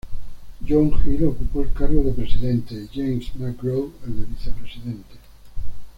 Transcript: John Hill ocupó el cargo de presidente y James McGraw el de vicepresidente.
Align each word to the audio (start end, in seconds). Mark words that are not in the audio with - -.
John 0.67 0.93
Hill 1.05 1.25
ocupó 1.27 1.61
el 1.61 1.73
cargo 1.73 2.01
de 2.01 2.11
presidente 2.13 2.73
y 2.73 2.87
James 2.91 3.35
McGraw 3.35 3.93
el 4.07 4.17
de 4.19 4.25
vicepresidente. 4.25 5.17